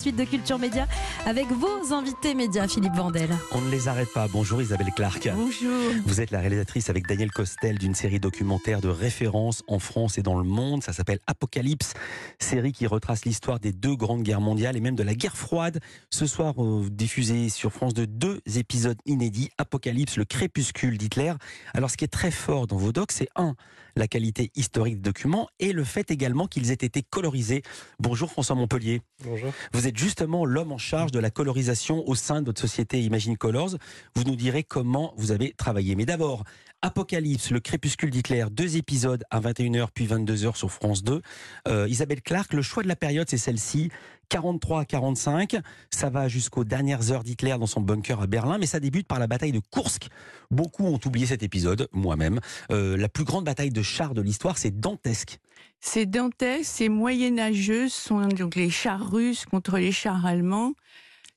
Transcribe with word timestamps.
Suite 0.00 0.16
de 0.16 0.24
Culture 0.24 0.58
Média 0.58 0.88
avec 1.26 1.46
vos 1.48 1.92
invités 1.92 2.34
médias, 2.34 2.66
Philippe 2.66 2.94
Vandel. 2.94 3.28
On 3.52 3.60
ne 3.60 3.70
les 3.70 3.86
arrête 3.86 4.10
pas. 4.14 4.28
Bonjour 4.28 4.62
Isabelle 4.62 4.92
Clark. 4.96 5.28
Bonjour. 5.34 5.92
Vous 6.06 6.22
êtes 6.22 6.30
la 6.30 6.40
réalisatrice 6.40 6.88
avec 6.88 7.06
Daniel 7.06 7.30
Costel 7.30 7.78
d'une 7.78 7.94
série 7.94 8.18
documentaire 8.18 8.80
de 8.80 8.88
référence 8.88 9.62
en 9.68 9.78
France 9.78 10.16
et 10.16 10.22
dans 10.22 10.38
le 10.38 10.44
monde. 10.44 10.82
Ça 10.82 10.94
s'appelle 10.94 11.18
Apocalypse, 11.26 11.92
série 12.38 12.72
qui 12.72 12.86
retrace 12.86 13.26
l'histoire 13.26 13.60
des 13.60 13.72
deux 13.72 13.94
grandes 13.94 14.22
guerres 14.22 14.40
mondiales 14.40 14.74
et 14.74 14.80
même 14.80 14.96
de 14.96 15.02
la 15.02 15.14
guerre 15.14 15.36
froide. 15.36 15.80
Ce 16.08 16.24
soir, 16.24 16.54
euh, 16.64 16.88
diffusé 16.90 17.50
sur 17.50 17.70
France 17.70 17.92
de 17.92 18.06
deux 18.06 18.40
épisodes 18.56 18.98
inédits. 19.04 19.50
Apocalypse, 19.58 20.16
le 20.16 20.24
crépuscule 20.24 20.96
d'Hitler. 20.96 21.34
Alors, 21.74 21.90
ce 21.90 21.98
qui 21.98 22.04
est 22.06 22.08
très 22.08 22.30
fort 22.30 22.66
dans 22.66 22.78
vos 22.78 22.92
docs, 22.92 23.12
c'est 23.12 23.28
un, 23.36 23.54
la 23.96 24.08
qualité 24.08 24.50
historique 24.54 24.96
des 24.96 25.10
documents 25.10 25.48
et 25.58 25.72
le 25.72 25.84
fait 25.84 26.10
également 26.10 26.46
qu'ils 26.46 26.70
aient 26.70 26.74
été 26.74 27.02
colorisés. 27.02 27.62
Bonjour 27.98 28.30
François 28.30 28.56
Montpellier. 28.56 29.02
Bonjour. 29.24 29.52
Vous 29.72 29.86
êtes 29.86 29.96
justement 29.96 30.44
l'homme 30.44 30.72
en 30.72 30.78
charge 30.78 31.12
de 31.12 31.18
la 31.18 31.30
colorisation 31.30 32.08
au 32.08 32.14
sein 32.14 32.40
de 32.40 32.46
votre 32.46 32.60
société 32.60 33.00
Imagine 33.02 33.36
Colors. 33.36 33.76
Vous 34.14 34.24
nous 34.24 34.36
direz 34.36 34.62
comment 34.62 35.14
vous 35.16 35.32
avez 35.32 35.52
travaillé. 35.52 35.94
Mais 35.94 36.06
d'abord, 36.06 36.44
Apocalypse, 36.82 37.50
le 37.50 37.60
crépuscule 37.60 38.10
d'Hitler, 38.10 38.46
deux 38.50 38.76
épisodes 38.76 39.22
à 39.30 39.40
21h 39.40 39.88
puis 39.92 40.06
22h 40.06 40.56
sur 40.56 40.70
France 40.70 41.04
2. 41.04 41.20
Euh, 41.68 41.86
Isabelle 41.88 42.22
Clark, 42.22 42.54
le 42.54 42.62
choix 42.62 42.82
de 42.82 42.88
la 42.88 42.96
période, 42.96 43.28
c'est 43.28 43.38
celle-ci. 43.38 43.90
43 44.30 44.80
à 44.80 44.84
45, 44.84 45.56
ça 45.90 46.08
va 46.08 46.28
jusqu'aux 46.28 46.64
dernières 46.64 47.10
heures 47.10 47.24
d'Hitler 47.24 47.56
dans 47.58 47.66
son 47.66 47.80
bunker 47.80 48.22
à 48.22 48.26
Berlin, 48.26 48.58
mais 48.58 48.66
ça 48.66 48.80
débute 48.80 49.06
par 49.06 49.18
la 49.18 49.26
bataille 49.26 49.52
de 49.52 49.60
Kursk. 49.72 50.08
Beaucoup 50.50 50.86
ont 50.86 51.00
oublié 51.04 51.26
cet 51.26 51.42
épisode, 51.42 51.88
moi-même. 51.92 52.40
Euh, 52.70 52.96
la 52.96 53.08
plus 53.08 53.24
grande 53.24 53.44
bataille 53.44 53.70
de 53.70 53.82
chars 53.82 54.14
de 54.14 54.22
l'histoire, 54.22 54.56
c'est 54.56 54.80
dantesque. 54.80 55.38
C'est 55.80 56.06
dantesque, 56.06 56.70
c'est 56.72 56.88
moyenâgeux, 56.88 57.88
ce 57.88 58.08
sont 58.08 58.26
donc 58.28 58.54
les 58.54 58.70
chars 58.70 59.10
russes 59.10 59.46
contre 59.46 59.78
les 59.78 59.92
chars 59.92 60.24
allemands. 60.24 60.72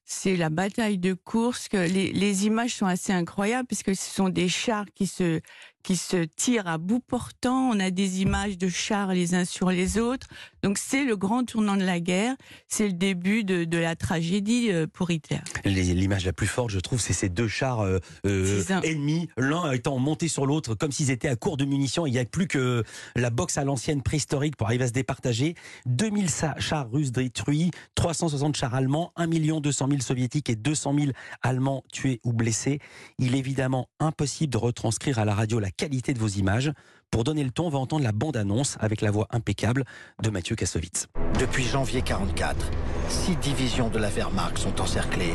C'est 0.05 0.35
la 0.35 0.49
bataille 0.49 0.97
de 0.99 1.13
Kursk. 1.13 1.73
Les, 1.73 2.11
les, 2.11 2.45
images 2.45 2.75
sont 2.75 2.85
assez 2.85 3.13
incroyables 3.13 3.67
puisque 3.67 3.95
ce 3.95 4.13
sont 4.13 4.29
des 4.29 4.49
chars 4.49 4.85
qui 4.93 5.07
se, 5.07 5.39
qui 5.83 5.97
se 5.97 6.23
tirent 6.23 6.67
à 6.67 6.77
bout 6.77 7.01
portant. 7.01 7.69
On 7.69 7.79
a 7.79 7.91
des 7.91 8.21
images 8.21 8.57
de 8.57 8.69
chars 8.69 9.13
les 9.13 9.35
uns 9.35 9.45
sur 9.45 9.69
les 9.69 9.97
autres. 9.97 10.27
Donc 10.63 10.77
c'est 10.77 11.03
le 11.03 11.15
grand 11.15 11.43
tournant 11.43 11.75
de 11.75 11.83
la 11.83 11.99
guerre. 11.99 12.35
C'est 12.67 12.87
le 12.87 12.93
début 12.93 13.43
de, 13.43 13.65
de, 13.65 13.77
la 13.77 13.95
tragédie 13.95 14.71
euh, 14.71 14.87
pour 14.91 15.11
Hitler. 15.11 15.39
L'image 15.65 16.25
la 16.25 16.33
plus 16.33 16.47
forte, 16.47 16.69
je 16.71 16.79
trouve, 16.79 17.01
c'est 17.01 17.13
ces 17.13 17.29
deux 17.29 17.47
chars 17.47 17.81
euh, 17.81 17.99
euh 18.25 18.63
ennemis, 18.83 19.27
l'un 19.37 19.71
étant 19.71 19.99
monté 19.99 20.27
sur 20.27 20.45
l'autre 20.45 20.73
comme 20.75 20.91
s'ils 20.91 21.11
étaient 21.11 21.27
à 21.27 21.35
court 21.35 21.57
de 21.57 21.65
munitions. 21.65 22.07
Il 22.07 22.11
n'y 22.11 22.19
a 22.19 22.25
plus 22.25 22.47
que 22.47 22.83
la 23.15 23.29
boxe 23.29 23.57
à 23.57 23.65
l'ancienne 23.65 24.01
préhistorique 24.01 24.55
pour 24.55 24.67
arriver 24.67 24.85
à 24.85 24.87
se 24.87 24.93
départager. 24.93 25.55
2000 25.85 26.29
chars 26.59 26.89
russes 26.91 27.11
détruits, 27.11 27.71
360 27.95 28.55
chars 28.55 28.73
allemands, 28.73 29.11
1 29.17 29.27
200 29.27 29.87
000 29.89 30.01
soviétiques 30.01 30.49
et 30.49 30.55
200 30.55 30.95
000 30.97 31.11
allemands 31.41 31.83
tués 31.91 32.21
ou 32.23 32.31
blessés. 32.31 32.79
Il 33.19 33.35
est 33.35 33.39
évidemment 33.39 33.89
impossible 33.99 34.53
de 34.53 34.57
retranscrire 34.57 35.19
à 35.19 35.25
la 35.25 35.35
radio 35.35 35.59
la 35.59 35.71
qualité 35.75 36.13
de 36.13 36.19
vos 36.19 36.27
images. 36.27 36.71
Pour 37.11 37.23
donner 37.23 37.43
le 37.43 37.51
ton, 37.51 37.67
on 37.67 37.69
va 37.69 37.79
entendre 37.79 38.03
la 38.03 38.11
bande-annonce 38.11 38.77
avec 38.79 39.01
la 39.01 39.11
voix 39.11 39.27
impeccable 39.31 39.83
de 40.21 40.29
Mathieu 40.29 40.55
Kassovitz. 40.55 41.07
Depuis 41.39 41.65
janvier 41.65 42.01
44, 42.01 42.71
six 43.09 43.35
divisions 43.35 43.89
de 43.89 43.99
la 43.99 44.09
Wehrmacht 44.09 44.57
sont 44.57 44.81
encerclées, 44.81 45.33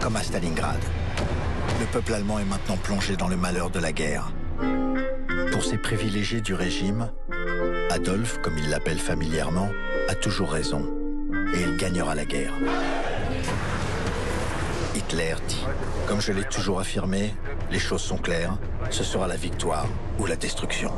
comme 0.00 0.16
à 0.16 0.22
Stalingrad. 0.22 0.80
Le 1.80 1.86
peuple 1.86 2.14
allemand 2.14 2.38
est 2.38 2.44
maintenant 2.44 2.76
plongé 2.76 3.16
dans 3.16 3.28
le 3.28 3.36
malheur 3.36 3.70
de 3.70 3.78
la 3.78 3.92
guerre. 3.92 4.32
Pour 5.52 5.64
ces 5.64 5.78
privilégiés 5.78 6.40
du 6.40 6.54
régime, 6.54 7.10
Adolphe, 7.90 8.38
comme 8.42 8.58
il 8.58 8.68
l'appelle 8.68 8.98
familièrement, 8.98 9.70
a 10.08 10.14
toujours 10.14 10.50
raison. 10.50 10.84
Et 11.54 11.62
il 11.62 11.76
gagnera 11.76 12.14
la 12.14 12.24
guerre. 12.24 12.52
Hitler 15.08 15.36
dit, 15.48 15.64
comme 16.06 16.20
je 16.20 16.32
l'ai 16.32 16.44
toujours 16.44 16.80
affirmé, 16.80 17.32
les 17.70 17.78
choses 17.78 18.02
sont 18.02 18.18
claires, 18.18 18.58
ce 18.90 19.02
sera 19.02 19.26
la 19.26 19.36
victoire 19.36 19.88
ou 20.18 20.26
la 20.26 20.36
destruction. 20.36 20.92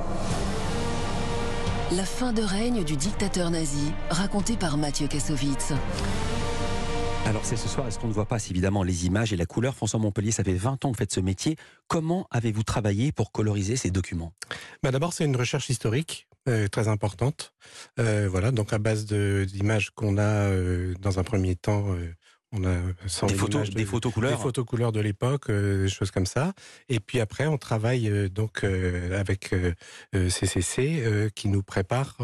La 1.93 2.05
fin 2.05 2.33
de 2.33 2.43
règne 2.43 2.83
du 2.83 2.97
dictateur 2.97 3.51
nazi, 3.51 3.93
racontée 4.09 4.57
par 4.57 4.79
Mathieu 4.79 5.07
Kassovitz. 5.07 5.75
Alors 7.25 7.45
c'est 7.45 7.57
ce 7.57 7.69
soir, 7.69 7.87
est-ce 7.87 8.01
qu'on 8.01 8.09
ne 8.09 8.13
voit 8.13 8.27
pas 8.27 8.45
évidemment 8.49 8.83
les 8.83 9.07
images 9.07 9.33
et 9.33 9.37
la 9.37 9.47
couleur? 9.47 9.77
François 9.77 10.01
Montpellier, 10.01 10.33
ça 10.33 10.43
fait 10.43 10.55
20 10.55 10.85
ans 10.85 10.91
que 10.91 10.97
vous 10.97 10.99
faites 10.99 11.13
ce 11.13 11.21
métier. 11.21 11.57
Comment 11.87 12.27
avez-vous 12.33 12.65
travaillé 12.65 13.13
pour 13.13 13.31
coloriser 13.31 13.77
ces 13.77 13.93
documents? 13.93 14.33
Bah 14.83 14.91
D'abord, 14.91 15.13
c'est 15.13 15.25
une 15.25 15.37
recherche 15.37 15.71
historique 15.71 16.27
euh, 16.49 16.67
très 16.67 16.89
importante. 16.89 17.53
Euh, 18.01 18.27
voilà, 18.29 18.51
donc 18.51 18.73
à 18.73 18.79
base 18.79 19.07
d'images 19.07 19.91
qu'on 19.91 20.19
a 20.19 20.49
euh, 20.49 20.95
dans 21.01 21.21
un 21.21 21.23
premier 21.23 21.55
temps 21.55 21.95
on 22.53 22.65
a 22.65 22.77
des 23.29 23.35
photos, 23.35 23.71
des 23.71 23.85
photos 23.85 24.13
couleurs, 24.13 24.33
des 24.33 24.43
photos 24.43 24.67
couleurs 24.67 24.93
de 24.93 25.01
l'époque, 25.01 25.51
euh, 25.51 25.85
des 25.85 25.89
choses 25.89 26.11
comme 26.11 26.27
ça. 26.27 26.53
Et 26.89 26.99
puis 26.99 27.21
après, 27.21 27.47
on 27.47 27.59
travaille 27.59 28.09
euh, 28.09 28.29
donc 28.29 28.65
euh, 28.65 29.19
avec 29.19 29.55
CCC 30.13 31.31
qui 31.35 31.49
nous 31.49 31.63
prépare 31.63 32.17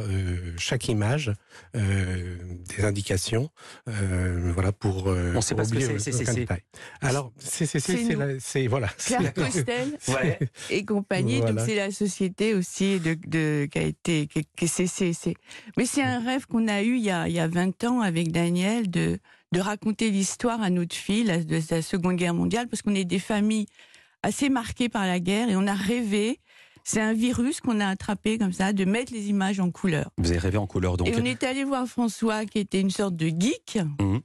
chaque 0.58 0.88
image 0.88 1.32
des 1.74 2.84
indications, 2.84 3.50
voilà 3.86 4.72
pour. 4.72 5.06
on 5.06 5.40
sait 5.40 5.54
pas 5.54 5.64
ce 5.64 5.74
que 5.74 5.80
c'est 5.98 6.12
CCC. 6.12 6.46
Alors 7.00 7.32
CCC, 7.38 8.16
c'est 8.40 8.66
voilà. 8.66 8.88
Claire 8.88 9.34
Costel 9.34 9.98
ouais. 10.08 10.38
et 10.70 10.84
compagnie. 10.84 11.40
Donc 11.40 11.60
c'est 11.60 11.76
la 11.76 11.90
société 11.90 12.54
aussi 12.54 13.00
de, 13.00 13.16
de 13.26 13.68
qui 13.70 13.78
a 13.78 13.82
été 13.82 14.28
qui, 14.56 14.68
CCC. 14.68 15.36
Mais 15.76 15.86
c'est 15.86 16.02
un 16.02 16.24
rêve 16.24 16.46
qu'on 16.46 16.68
a 16.68 16.82
eu 16.82 16.96
il 16.96 17.04
y 17.04 17.10
a 17.10 17.28
il 17.28 17.34
y 17.34 17.40
a 17.40 17.48
20 17.48 17.84
ans 17.84 18.00
avec 18.00 18.32
Daniel 18.32 18.90
de 18.90 19.18
de 19.52 19.60
raconter 19.60 20.10
l'histoire 20.10 20.60
à 20.60 20.70
notre 20.70 20.94
fille 20.94 21.24
de 21.24 21.60
la 21.70 21.82
Seconde 21.82 22.16
Guerre 22.16 22.34
mondiale, 22.34 22.68
parce 22.68 22.82
qu'on 22.82 22.94
est 22.94 23.04
des 23.04 23.18
familles 23.18 23.66
assez 24.22 24.48
marquées 24.48 24.88
par 24.88 25.06
la 25.06 25.20
guerre 25.20 25.48
et 25.48 25.56
on 25.56 25.66
a 25.66 25.74
rêvé. 25.74 26.40
C'est 26.84 27.00
un 27.00 27.14
virus 27.14 27.60
qu'on 27.60 27.80
a 27.80 27.88
attrapé 27.88 28.38
comme 28.38 28.52
ça, 28.52 28.72
de 28.72 28.84
mettre 28.84 29.12
les 29.12 29.28
images 29.28 29.58
en 29.58 29.72
couleur. 29.72 30.10
Vous 30.18 30.30
avez 30.30 30.38
rêvé 30.38 30.56
en 30.56 30.68
couleur 30.68 30.96
donc. 30.96 31.08
Et 31.08 31.16
on 31.16 31.24
est 31.24 31.42
allé 31.42 31.64
voir 31.64 31.86
François, 31.88 32.44
qui 32.44 32.60
était 32.60 32.80
une 32.80 32.90
sorte 32.90 33.16
de 33.16 33.26
geek. 33.26 33.80
Mmh. 33.98 34.18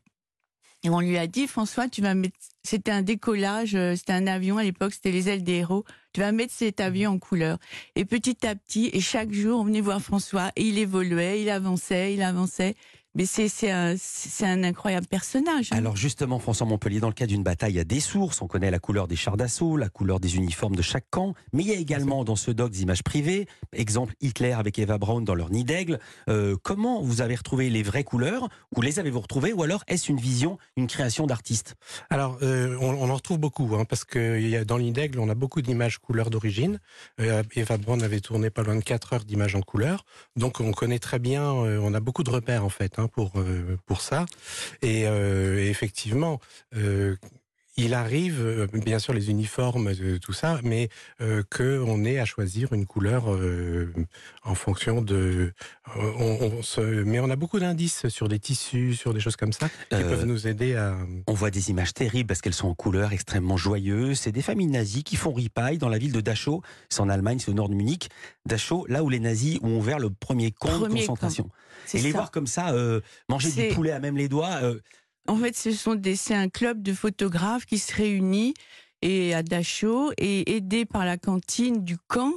Et 0.84 0.90
on 0.90 1.00
lui 1.00 1.18
a 1.18 1.28
dit, 1.28 1.48
François, 1.48 1.88
tu 1.88 2.02
vas 2.02 2.14
mettre. 2.14 2.38
C'était 2.64 2.92
un 2.92 3.02
décollage, 3.02 3.76
euh, 3.76 3.96
c'était 3.96 4.14
un 4.14 4.28
avion 4.28 4.58
à 4.58 4.64
l'époque, 4.64 4.94
c'était 4.94 5.12
les 5.12 5.30
ailes 5.30 5.44
des 5.44 5.54
héros. 5.54 5.86
Tu 6.14 6.22
vas 6.22 6.32
mettre 6.32 6.54
cet 6.54 6.80
avion 6.80 7.12
en 7.12 7.20
couleur. 7.20 7.58
Et 7.96 8.06
petit 8.06 8.46
à 8.46 8.56
petit, 8.56 8.90
et 8.94 9.00
chaque 9.00 9.32
jour, 9.32 9.60
on 9.60 9.64
venait 9.64 9.82
voir 9.82 10.02
François, 10.02 10.52
et 10.56 10.64
il 10.64 10.78
évoluait, 10.78 11.42
il 11.42 11.50
avançait, 11.50 12.14
il 12.14 12.22
avançait. 12.22 12.76
Mais 13.14 13.26
c'est 13.26 13.70
un, 13.70 13.96
un, 14.42 14.64
incroyable 14.64 15.06
personnage. 15.06 15.70
Hein. 15.72 15.78
Alors 15.78 15.98
justement, 15.98 16.40
François 16.40 16.66
Montpellier, 16.66 17.02
dans 17.02 17.10
le 17.10 17.14
cas 17.14 17.26
d'une 17.26 17.44
bataille, 17.44 17.74
il 17.74 17.76
y 17.76 17.80
a 17.80 17.84
des 17.84 18.00
sources. 18.00 18.42
On 18.42 18.48
connaît 18.48 18.72
la 18.72 18.80
couleur 18.80 19.10
des 19.10 19.18
chars 19.18 19.36
d'assaut, 19.36 19.76
la 19.76 19.90
couleur 19.90 20.22
des 20.22 20.38
uniformes 20.38 20.78
de 20.78 20.82
chaque 20.82 21.10
camp. 21.10 21.34
Mais 21.52 21.64
il 21.64 21.70
y 21.70 21.74
a 21.74 21.78
également 21.78 22.24
dans 22.24 22.38
ce 22.38 22.52
doc 22.52 22.72
des 22.72 22.84
images 22.84 23.04
privées. 23.04 23.48
Exemple, 23.74 24.14
Hitler 24.22 24.54
avec 24.54 24.80
Eva 24.80 24.98
Braun 24.98 25.24
dans 25.24 25.36
leur 25.36 25.50
nid 25.50 25.66
d'aigle. 25.66 26.00
Euh, 26.30 26.56
comment 26.64 27.02
vous 27.02 27.20
avez 27.20 27.36
retrouvé 27.36 27.70
les 27.70 27.84
vraies 27.84 28.06
couleurs 28.06 28.48
Ou 28.78 28.82
les 28.82 28.98
avez-vous 28.98 29.20
retrouvées 29.20 29.52
Ou 29.52 29.64
alors 29.64 29.84
est-ce 29.88 30.10
une 30.10 30.20
vision, 30.20 30.58
une 30.78 30.88
création 30.88 31.28
d'artiste 31.28 31.76
Alors, 32.10 32.38
euh, 32.44 32.78
on, 32.80 32.94
on, 32.94 33.10
en 33.10 33.16
retrouve 33.16 33.40
beaucoup. 33.40 33.76
Hein, 33.76 33.84
parce 33.84 34.06
que 34.06 34.64
dans 34.64 34.78
le 34.78 34.84
nid 34.84 34.94
d'aigle, 34.94 35.20
on 35.20 35.28
a 35.28 35.36
beaucoup 35.36 35.62
d'images 35.62 35.98
couleurs 35.98 36.30
d'origine. 36.30 36.80
Euh, 37.20 37.44
Eva 37.56 37.78
Braun 37.78 38.00
avait 38.00 38.22
tourné 38.22 38.50
pas 38.50 38.64
loin 38.64 38.78
de 38.78 38.84
4 38.84 39.14
heures 39.14 39.26
d'images 39.26 39.56
en 39.56 39.62
couleur. 39.62 40.06
Donc 40.38 40.62
on 40.62 40.72
connaît 40.72 41.00
très 41.00 41.20
bien, 41.20 41.52
on 41.52 41.94
a 41.94 42.00
beaucoup 42.00 42.24
de 42.24 42.30
repères 42.30 42.64
en 42.64 42.70
fait. 42.70 43.00
Hein. 43.00 43.01
Hein, 43.02 43.08
pour 43.08 43.32
euh, 43.38 43.78
pour 43.86 44.02
ça. 44.02 44.26
Et, 44.82 45.08
euh, 45.08 45.58
effectivement, 45.70 46.40
euh, 46.76 47.16
il 47.82 47.94
arrive, 47.94 48.68
bien 48.74 49.00
sûr, 49.00 49.14
les 49.14 49.30
uniformes, 49.30 49.92
tout 50.20 50.34
ça, 50.34 50.60
mais 50.64 50.90
qu'on 51.20 51.44
que 51.50 51.84
on 51.86 52.04
ait 52.06 52.20
à 52.20 52.26
choisir 52.26 52.74
une 52.74 52.86
couleur 52.86 53.26
en 54.44 54.56
fonction 54.56 55.02
de. 55.02 55.54
On, 55.96 56.62
se, 56.62 56.82
mais 56.82 57.20
on 57.20 57.30
a 57.30 57.36
beaucoup 57.36 57.60
d'indices 57.60 58.08
sur 58.08 58.28
des 58.28 58.40
tissus, 58.40 58.96
sur 58.96 59.14
des 59.14 59.20
choses 59.20 59.36
comme 59.36 59.54
ça, 59.54 59.70
qui 59.90 60.02
peuvent 60.02 60.26
nous 60.26 60.48
aider 60.48 60.76
à. 60.76 60.96
On 61.28 61.34
voit 61.34 61.52
des 61.52 61.70
images 61.70 61.94
terribles 61.94 62.28
parce 62.28 62.42
qu'elles 62.42 62.54
sont 62.54 62.70
en 62.70 62.76
couleur 62.76 63.14
extrêmement 63.14 63.58
joyeuses. 63.58 64.20
C'est 64.20 64.32
des 64.32 64.42
familles 64.42 64.68
nazies 64.68 65.04
qui 65.04 65.16
font 65.16 65.34
ripaille 65.34 65.78
dans 65.78 65.90
la 65.90 65.98
ville 65.98 66.12
de 66.12 66.22
Dachau. 66.22 66.62
C'est 66.90 67.02
en 67.02 67.10
Allemagne, 67.10 67.40
c'est 67.40 67.52
au 67.52 67.54
nord 67.54 67.70
de 67.70 67.76
Munich. 67.76 68.10
Dachau, 68.46 68.86
là 68.88 69.04
où 69.04 69.10
les 69.10 69.20
nazis 69.20 69.60
ont 69.62 69.78
ouvert 69.78 70.00
le 70.00 70.10
premier 70.10 70.52
camp 70.52 70.80
de 70.80 70.88
concentration. 70.88 71.50
Et 71.94 72.00
les 72.00 72.12
voir 72.12 72.32
comme 72.32 72.48
ça, 72.48 72.72
euh, 72.72 73.02
manger 73.28 73.52
du 73.52 73.74
poulet 73.74 73.92
à 73.92 74.00
même 74.00 74.18
les 74.18 74.30
doigts. 74.30 74.60
En 75.28 75.38
fait, 75.38 75.56
ce 75.56 75.72
sont 75.72 75.96
des, 75.96 76.16
c'est 76.16 76.36
un 76.36 76.50
club 76.50 76.82
de 76.82 76.94
photographes 76.94 77.66
qui 77.66 77.78
se 77.78 77.94
réunit 77.94 78.54
et 79.02 79.34
à 79.34 79.44
Dachau 79.44 80.12
et 80.18 80.56
aidés 80.56 80.86
par 80.86 81.06
la 81.06 81.18
cantine 81.18 81.84
du 81.84 81.98
camp. 81.98 82.34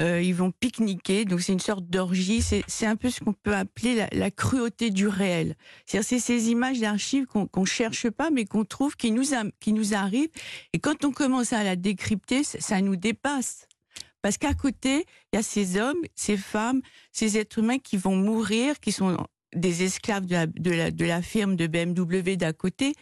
Euh, 0.00 0.22
ils 0.22 0.34
vont 0.34 0.50
pique-niquer, 0.50 1.26
donc 1.26 1.42
c'est 1.42 1.52
une 1.52 1.60
sorte 1.60 1.84
d'orgie. 1.86 2.42
C'est 2.42 2.86
un 2.86 2.96
peu 2.96 3.10
ce 3.10 3.20
qu'on 3.20 3.34
peut 3.34 3.54
appeler 3.54 4.06
la, 4.10 4.30
cruauté 4.30 4.90
du 4.90 5.06
réel. 5.06 5.54
C'est 5.86 6.02
ces 6.02 6.50
images 6.50 6.80
d'archives 6.80 7.26
qu'on 7.26 7.48
ne 7.54 7.66
cherche 7.66 8.08
pas, 8.08 8.30
mais 8.30 8.46
qu'on 8.46 8.64
trouve, 8.64 8.96
qui 8.96 9.10
nous, 9.10 9.24
qui 9.60 9.72
nous 9.72 9.94
arrivent. 9.94 10.30
Et 10.72 10.78
quand 10.78 11.04
on 11.04 11.12
commence 11.12 11.52
à 11.52 11.62
la 11.62 11.76
décrypter, 11.76 12.42
ça 12.42 12.80
nous 12.80 12.96
dépasse. 12.96 13.66
Parce 14.22 14.38
qu'à 14.38 14.54
côté, 14.54 15.04
il 15.32 15.36
y 15.36 15.38
a 15.38 15.42
ces 15.42 15.78
hommes, 15.78 16.00
ces 16.14 16.36
femmes, 16.36 16.80
ces 17.10 17.36
êtres 17.36 17.58
humains 17.58 17.78
qui 17.78 17.96
vont 17.96 18.16
mourir, 18.16 18.80
qui 18.80 18.92
sont 18.92 19.26
des 19.54 19.82
esclaves 19.82 20.26
de 20.26 20.34
la, 20.34 20.46
de 20.46 20.70
la, 20.70 20.90
de 20.90 21.04
la 21.04 21.22
firme 21.22 21.56
de 21.56 21.66
BMW 21.66 22.36
d'à 22.36 22.52
côté. 22.52 22.94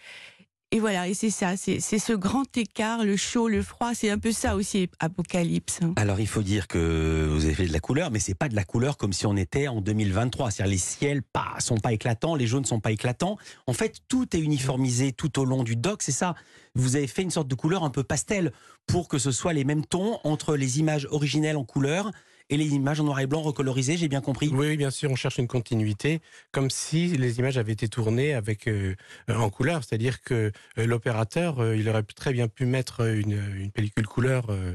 Et 0.72 0.78
voilà, 0.78 1.08
et 1.08 1.14
c'est 1.14 1.30
ça, 1.30 1.56
c'est 1.56 1.80
ce 1.80 2.12
grand 2.12 2.56
écart, 2.56 3.04
le 3.04 3.16
chaud, 3.16 3.48
le 3.48 3.60
froid, 3.60 3.92
c'est 3.92 4.08
un 4.08 4.18
peu 4.18 4.30
ça 4.30 4.54
aussi, 4.54 4.88
Apocalypse. 5.00 5.80
hein. 5.82 5.94
Alors 5.96 6.20
il 6.20 6.28
faut 6.28 6.44
dire 6.44 6.68
que 6.68 7.26
vous 7.28 7.44
avez 7.44 7.54
fait 7.54 7.66
de 7.66 7.72
la 7.72 7.80
couleur, 7.80 8.12
mais 8.12 8.20
c'est 8.20 8.36
pas 8.36 8.48
de 8.48 8.54
la 8.54 8.62
couleur 8.62 8.96
comme 8.96 9.12
si 9.12 9.26
on 9.26 9.36
était 9.36 9.66
en 9.66 9.80
2023. 9.80 10.52
C'est-à-dire 10.52 10.70
les 10.70 10.78
ciels 10.78 11.22
pas 11.24 11.56
sont 11.58 11.78
pas 11.78 11.92
éclatants, 11.92 12.36
les 12.36 12.46
jaunes 12.46 12.64
sont 12.64 12.78
pas 12.78 12.92
éclatants. 12.92 13.36
En 13.66 13.72
fait, 13.72 13.96
tout 14.06 14.36
est 14.36 14.38
uniformisé 14.40 15.10
tout 15.10 15.40
au 15.40 15.44
long 15.44 15.64
du 15.64 15.74
doc. 15.74 16.02
C'est 16.04 16.12
ça. 16.12 16.36
Vous 16.76 16.94
avez 16.94 17.08
fait 17.08 17.22
une 17.22 17.32
sorte 17.32 17.48
de 17.48 17.56
couleur 17.56 17.82
un 17.82 17.90
peu 17.90 18.04
pastel 18.04 18.52
pour 18.86 19.08
que 19.08 19.18
ce 19.18 19.32
soit 19.32 19.52
les 19.52 19.64
mêmes 19.64 19.84
tons 19.84 20.20
entre 20.22 20.54
les 20.54 20.78
images 20.78 21.08
originelles 21.10 21.56
en 21.56 21.64
couleur 21.64 22.12
et 22.50 22.56
les 22.56 22.74
images 22.74 23.00
en 23.00 23.04
noir 23.04 23.20
et 23.20 23.26
blanc 23.26 23.40
recolorisées. 23.40 23.96
J'ai 23.96 24.08
bien 24.08 24.20
compris. 24.20 24.48
Oui, 24.52 24.68
oui, 24.68 24.76
bien 24.76 24.90
sûr, 24.90 25.10
on 25.10 25.16
cherche 25.16 25.38
une 25.38 25.48
continuité, 25.48 26.20
comme 26.52 26.68
si 26.68 27.08
les 27.08 27.38
images 27.38 27.56
avaient 27.56 27.72
été 27.72 27.88
tournées 27.88 28.34
avec 28.34 28.68
euh, 28.68 28.94
en 29.28 29.48
couleur, 29.48 29.82
c'est-à-dire 29.82 30.20
que 30.22 30.52
euh, 30.78 30.86
l'opérateur, 30.86 31.60
euh, 31.60 31.76
il 31.76 31.88
aurait 31.88 32.02
très 32.02 32.32
bien 32.32 32.48
pu 32.48 32.66
mettre 32.66 33.00
une, 33.08 33.40
une 33.56 33.70
pellicule 33.70 34.06
couleur, 34.06 34.46
euh, 34.50 34.74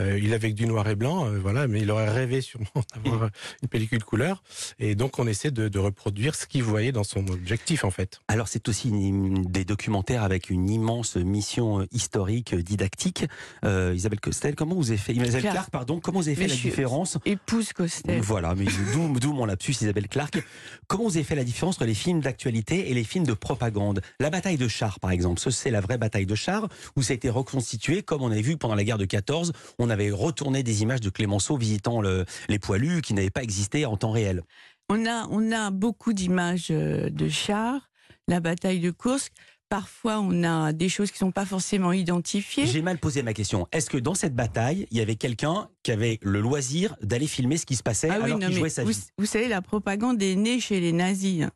euh, 0.00 0.18
il 0.22 0.32
avait 0.34 0.50
que 0.50 0.56
du 0.56 0.66
noir 0.66 0.88
et 0.88 0.94
blanc, 0.96 1.26
euh, 1.26 1.38
voilà, 1.38 1.66
mais 1.66 1.80
il 1.80 1.90
aurait 1.90 2.10
rêvé 2.10 2.40
sûrement 2.40 2.66
d'avoir 2.94 3.30
une 3.62 3.68
pellicule 3.68 4.04
couleur, 4.04 4.42
et 4.78 4.94
donc 4.94 5.18
on 5.18 5.26
essaie 5.26 5.50
de, 5.50 5.68
de 5.68 5.78
reproduire 5.78 6.34
ce 6.34 6.46
qu'il 6.46 6.62
voyait 6.62 6.92
dans 6.92 7.04
son 7.04 7.26
objectif 7.28 7.84
en 7.84 7.90
fait. 7.90 8.20
Alors 8.28 8.48
c'est 8.48 8.68
aussi 8.68 8.88
une- 8.90 9.42
des 9.44 9.64
documentaires 9.64 10.22
avec 10.22 10.50
une 10.50 10.68
immense 10.68 11.16
mission 11.16 11.86
historique, 11.92 12.54
didactique. 12.54 13.24
Euh, 13.64 13.92
Isabelle 13.94 14.20
Costel, 14.20 14.54
comment 14.54 14.74
vous 14.74 14.90
avez 14.90 14.98
fait 14.98 15.12
Isabelle 15.12 15.50
Clark. 15.52 15.70
Pardon, 15.70 16.00
comment 16.00 16.20
vous 16.20 16.28
avez 16.28 16.34
fait 16.36 16.42
Mais 16.42 16.48
la 16.48 16.54
suis- 16.54 16.70
différence 17.18 17.42
Épouse 17.44 17.72
Costel. 17.72 18.20
Voilà, 18.20 18.54
mais 18.54 18.66
d'où 18.94 19.32
mon 19.32 19.44
lapsus 19.46 19.72
Isabelle 19.80 20.08
Clark. 20.08 20.42
Comment 20.86 21.04
vous 21.04 21.16
avez 21.16 21.24
fait 21.24 21.34
la 21.34 21.44
différence 21.44 21.76
entre 21.76 21.86
les 21.86 21.94
films 21.94 22.20
d'actualité 22.20 22.90
et 22.90 22.94
les 22.94 23.04
films 23.04 23.26
de 23.26 23.32
propagande? 23.32 24.00
La 24.20 24.30
bataille 24.30 24.56
de 24.56 24.68
chars, 24.68 25.00
par 25.00 25.10
exemple, 25.10 25.40
ce 25.40 25.50
c'est 25.50 25.70
la 25.70 25.80
vraie 25.80 25.98
bataille 25.98 26.26
de 26.26 26.34
chars 26.34 26.68
où 26.96 27.02
ça 27.02 27.12
a 27.12 27.16
été 27.16 27.28
reconstitué 27.30 28.02
comme 28.02 28.22
on 28.22 28.30
avait 28.30 28.42
vu 28.42 28.56
pendant 28.56 28.74
la 28.74 28.84
guerre 28.84 28.98
de 28.98 29.04
14. 29.04 29.52
On 29.78 29.90
avait 29.90 30.10
retourné 30.10 30.62
des 30.62 30.82
images 30.82 31.00
de 31.00 31.10
Clémenceau 31.10 31.56
visitant 31.56 32.00
le- 32.00 32.24
les 32.48 32.58
poilus 32.58 33.02
qui 33.02 33.14
n'avaient 33.14 33.30
pas 33.30 33.42
existé 33.42 33.86
en 33.86 33.96
temps 33.96 34.10
réel. 34.12 34.42
On 34.88 35.06
a, 35.06 35.26
on 35.30 35.50
a 35.52 35.70
beaucoup 35.70 36.12
d'images 36.12 36.68
euh, 36.70 37.08
de 37.10 37.28
chars, 37.28 37.90
la 38.28 38.40
bataille 38.40 38.80
de 38.80 38.90
Kursk. 38.90 39.32
Parfois, 39.68 40.20
on 40.20 40.44
a 40.44 40.72
des 40.72 40.88
choses 40.88 41.10
qui 41.10 41.18
sont 41.18 41.32
pas 41.32 41.46
forcément 41.46 41.92
identifiées. 41.92 42.66
J'ai 42.66 42.82
mal 42.82 42.98
posé 42.98 43.22
ma 43.22 43.32
question. 43.32 43.66
Est-ce 43.72 43.90
que 43.90 43.96
dans 43.98 44.14
cette 44.14 44.34
bataille, 44.34 44.86
il 44.90 44.98
y 44.98 45.00
avait 45.00 45.16
quelqu'un 45.16 45.68
qui 45.82 45.90
avait 45.90 46.18
le 46.22 46.40
loisir 46.40 46.94
d'aller 47.02 47.26
filmer 47.26 47.56
ce 47.56 47.66
qui 47.66 47.74
se 47.74 47.82
passait 47.82 48.08
Ah 48.10 48.18
oui, 48.18 48.24
alors 48.26 48.38
qu'il 48.38 48.52
jouait 48.52 48.68
sa 48.68 48.84
vous, 48.84 48.90
vie? 48.90 49.00
vous 49.18 49.26
savez, 49.26 49.48
la 49.48 49.62
propagande 49.62 50.22
est 50.22 50.36
née 50.36 50.60
chez 50.60 50.80
les 50.80 50.92
nazis. 50.92 51.42
hein. 51.44 51.50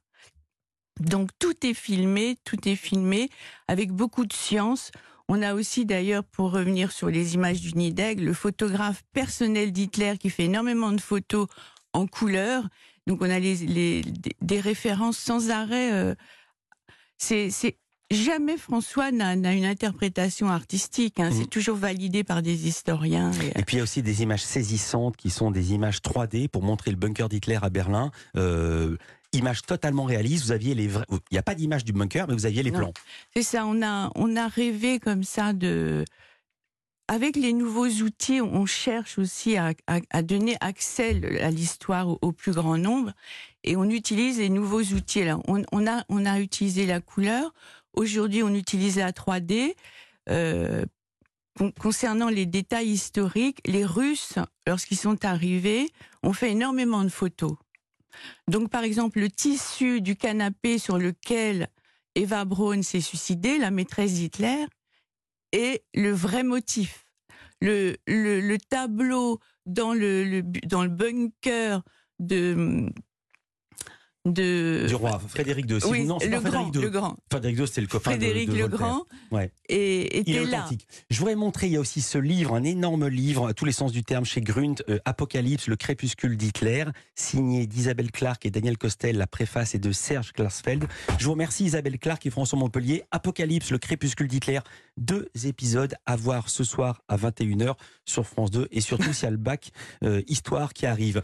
Donc 1.01 1.31
tout 1.39 1.55
est 1.65 1.75
filmé, 1.75 2.37
tout 2.45 2.69
est 2.69 2.75
filmé 2.77 3.29
avec 3.69 3.93
beaucoup 3.93 4.27
de 4.27 4.33
science. 4.33 4.91
On 5.29 5.43
a 5.43 5.55
aussi 5.55 5.85
d'ailleurs, 5.85 6.25
pour 6.25 6.51
revenir 6.51 6.91
sur 6.91 7.09
les 7.09 7.35
images 7.35 7.61
du 7.61 7.75
nid 7.75 7.93
d'aigle, 7.93 8.25
le 8.25 8.33
photographe 8.33 9.03
personnel 9.13 9.71
d'Hitler 9.71 10.15
qui 10.19 10.31
fait 10.31 10.45
énormément 10.47 10.91
de 10.91 11.01
photos 11.01 11.47
en 11.93 12.07
couleur. 12.09 12.65
Donc 13.07 13.23
on 13.23 13.31
a 13.31 13.39
les, 13.39 13.55
les- 13.59 14.03
des- 14.41 14.61
références 14.61 15.19
sans 15.19 15.51
arrêt. 15.51 15.93
euh, 15.93 16.15
c'est- 17.17 17.51
jamais 18.11 18.57
François 18.57 19.11
n'a 19.11 19.35
une 19.35 19.65
interprétation 19.65 20.49
artistique. 20.49 21.21
hein. 21.21 21.31
C'est 21.33 21.49
toujours 21.51 21.77
validé 21.77 22.25
par 22.25 22.43
des 22.43 22.67
historiens. 22.69 23.31
et- 23.33 23.59
Et 23.61 23.65
puis 23.65 23.77
il 23.77 23.79
y 23.79 23.81
a 23.81 23.83
aussi 23.83 24.03
des 24.03 24.23
images 24.23 24.43
saisissantes 24.45 25.17
qui 25.17 25.31
sont 25.31 25.51
des 25.51 25.73
images 25.73 26.01
3D 26.03 26.49
pour 26.49 26.63
montrer 26.63 26.91
le 26.91 26.97
bunker 26.97 27.29
d'Hitler 27.29 27.59
à 27.61 27.69
Berlin. 27.71 28.11
Euh, 28.37 28.97
images 29.33 29.61
totalement 29.63 30.05
réalistes. 30.05 30.45
Vous 30.47 30.53
aviez 30.53 30.75
les 30.75 30.89
vrais. 30.89 31.05
Il 31.11 31.19
n'y 31.33 31.39
a 31.39 31.43
pas 31.43 31.55
d'image 31.55 31.85
du 31.85 31.93
bunker, 31.93 32.27
mais 32.29 32.35
vous 32.35 32.47
aviez 32.47 32.63
les 32.63 32.71
Non. 32.71 32.79
plans. 32.79 32.93
C'est 33.37 33.43
ça, 33.43 33.67
on 33.67 33.83
a, 33.83 34.11
on 34.15 34.37
a 34.37 34.49
rêvé 34.49 34.99
comme 35.01 35.23
ça 35.25 35.53
de. 35.53 36.05
Avec 37.11 37.37
les 37.37 37.55
nouveaux 37.55 37.89
outils, 37.89 38.43
on 38.43 38.67
cherche 38.67 39.19
aussi 39.19 39.57
à, 39.57 39.73
à- 39.87 40.01
à 40.11 40.23
donner 40.23 40.57
accès 40.61 41.19
à 41.43 41.51
l'histoire 41.51 42.07
au, 42.09 42.19
au 42.21 42.33
plus 42.33 42.53
grand 42.53 42.77
nombre. 42.77 43.13
Et 43.65 43.77
on 43.77 43.85
utilise 43.85 44.39
les 44.39 44.51
nouveaux 44.51 44.83
outils. 44.83 45.25
Là, 45.25 45.39
on, 45.49 45.63
on 45.73 45.87
a, 45.87 46.05
on 46.11 46.27
a 46.27 46.39
utilisé 46.41 46.85
la 46.85 47.01
couleur. 47.01 47.55
Aujourd'hui, 47.99 48.45
on 48.45 48.55
utilise 48.55 48.97
la 48.97 49.11
3D. 49.11 49.75
Euh, 50.31 50.85
con- 51.57 51.73
concernant 51.81 52.29
les 52.29 52.47
détails 52.47 52.91
historiques, 52.91 53.59
les 53.67 53.85
Russes, 53.85 54.35
lorsqu'ils 54.69 54.97
sont 54.97 55.25
arrivés, 55.25 55.91
ont 56.23 56.33
fait 56.33 56.53
énormément 56.53 57.03
de 57.03 57.09
photos. 57.09 57.57
Donc, 58.47 58.71
par 58.71 58.85
exemple, 58.85 59.19
le 59.19 59.29
tissu 59.29 60.01
du 60.01 60.15
canapé 60.15 60.79
sur 60.79 60.97
lequel 60.97 61.67
Eva 62.15 62.45
Braun 62.45 62.83
s'est 62.85 63.01
suicidée, 63.01 63.59
la 63.59 63.73
maîtresse 63.73 64.15
d'Hitler, 64.15 64.67
est 65.51 65.83
le 65.93 66.13
vrai 66.13 66.45
motif. 66.45 67.05
Le, 67.61 67.97
le, 68.07 68.41
le 68.41 68.59
tableau 68.59 69.41
dans 69.67 69.93
le 69.93 70.43
bunker 70.87 71.83
de. 72.21 72.87
De 74.33 74.85
Du 74.89 74.95
roi 74.95 75.21
Frédéric 75.29 75.71
II. 75.71 75.81
Si 75.81 75.87
oui, 75.89 76.01
vous- 76.03 76.07
non, 76.07 76.19
c'est 76.19 76.27
le 76.29 76.41
pas 76.41 76.51
grand, 76.51 76.63
Frédéric 76.65 76.75
II. 76.77 76.81
le 76.83 76.91
grand. 76.91 77.17
Frédéric 77.31 77.59
II, 77.59 77.67
c'était 77.67 77.81
le 77.81 77.87
copain 77.87 78.11
de- 78.13 78.17
Frédéric 78.17 78.49
de 78.49 78.55
le 78.55 78.61
Voltaire. 78.63 78.79
Grand 78.79 79.03
Ouais. 79.31 79.51
et, 79.69 80.21
Il 80.29 80.37
est 80.37 80.43
était 80.43 80.51
là. 80.51 80.69
Je 81.11 81.19
voudrais 81.19 81.35
montrer, 81.37 81.67
il 81.67 81.73
y 81.73 81.77
a 81.77 81.81
aussi 81.81 82.01
ce 82.01 82.19
livre, 82.19 82.55
un 82.55 82.65
énorme 82.65 83.09
livre, 83.09 83.47
à 83.49 83.55
tous 83.55 83.65
les 83.65 83.73
sens 83.73 83.93
du 83.93 84.03
terme, 84.05 84.25
chez 84.25 84.41
Grunt, 84.41 84.77
euh, 84.89 84.99
Apocalypse, 85.05 85.67
le 85.69 85.77
crépuscule 85.77 86.37
d'Hitler, 86.37 86.85
signé 87.15 87.67
d'Isabelle 87.67 88.11
Clark 88.11 88.45
et 88.47 88.51
Daniel 88.51 88.79
Costel. 88.79 89.17
La 89.19 89.27
préface 89.27 89.75
est 89.75 89.79
de 89.79 89.93
Serge 89.93 90.33
Klarsfeld. 90.33 90.87
Je 91.19 91.25
vous 91.25 91.33
remercie 91.33 91.65
Isabelle 91.65 91.99
Clark 91.99 92.25
et 92.27 92.31
François 92.31 92.59
Montpellier. 92.59 93.05
Apocalypse, 93.11 93.71
le 93.71 93.79
crépuscule 93.79 94.29
d'Hitler, 94.29 94.61
deux 94.97 95.29
épisodes 95.45 95.95
à 96.07 96.17
voir 96.17 96.49
ce 96.49 96.65
soir 96.65 97.03
à 97.09 97.17
21h 97.17 97.75
sur 98.05 98.27
France 98.27 98.51
2 98.51 98.69
et 98.71 98.81
surtout 98.81 99.13
s'il 99.13 99.25
y 99.25 99.27
a 99.27 99.31
le 99.31 99.37
bac 99.37 99.71
euh, 100.05 100.23
Histoire 100.29 100.73
qui 100.73 100.87
arrive. 100.87 101.23